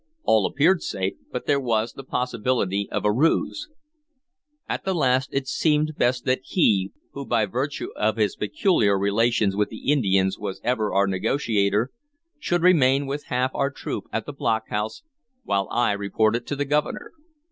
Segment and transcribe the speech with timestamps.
[0.23, 3.69] All appeared safe, but there was the possibility of a ruse.
[4.67, 9.55] At the last it seemed best that he, who by virtue of his peculiar relations
[9.55, 11.91] with the Indians was ever our negotiator,
[12.39, 15.03] should remain with half our troop at the block house,
[15.43, 17.11] while I reported to the Governor.